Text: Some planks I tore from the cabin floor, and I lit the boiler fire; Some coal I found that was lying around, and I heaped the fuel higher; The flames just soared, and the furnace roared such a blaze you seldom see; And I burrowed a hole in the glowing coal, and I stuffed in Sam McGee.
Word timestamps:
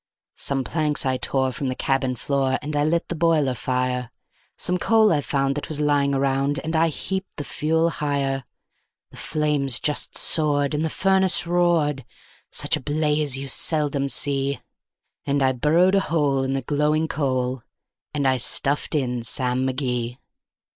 Some 0.37 0.63
planks 0.63 1.05
I 1.05 1.17
tore 1.17 1.51
from 1.51 1.67
the 1.67 1.75
cabin 1.75 2.15
floor, 2.15 2.57
and 2.63 2.75
I 2.75 2.83
lit 2.83 3.07
the 3.07 3.13
boiler 3.13 3.53
fire; 3.53 4.09
Some 4.57 4.79
coal 4.79 5.13
I 5.13 5.21
found 5.21 5.53
that 5.53 5.69
was 5.69 5.79
lying 5.79 6.15
around, 6.15 6.59
and 6.63 6.75
I 6.75 6.87
heaped 6.87 7.35
the 7.35 7.43
fuel 7.43 7.87
higher; 7.91 8.45
The 9.11 9.17
flames 9.17 9.79
just 9.79 10.17
soared, 10.17 10.73
and 10.73 10.83
the 10.83 10.89
furnace 10.89 11.45
roared 11.45 12.03
such 12.51 12.75
a 12.75 12.81
blaze 12.81 13.37
you 13.37 13.47
seldom 13.47 14.09
see; 14.09 14.59
And 15.27 15.43
I 15.43 15.51
burrowed 15.51 15.93
a 15.93 15.99
hole 15.99 16.41
in 16.41 16.53
the 16.53 16.63
glowing 16.63 17.07
coal, 17.07 17.61
and 18.11 18.27
I 18.27 18.37
stuffed 18.37 18.95
in 18.95 19.21
Sam 19.21 19.67
McGee. 19.67 20.17